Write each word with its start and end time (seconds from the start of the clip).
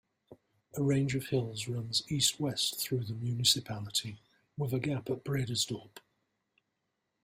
A 0.73 0.81
range 0.81 1.13
of 1.13 1.27
hills 1.27 1.67
runs 1.67 2.01
east-west 2.11 2.79
through 2.79 3.03
the 3.03 3.13
municipality 3.13 4.19
with 4.57 4.73
a 4.73 4.79
gap 4.79 5.11
at 5.11 5.23
Bredasdorp. 5.23 5.99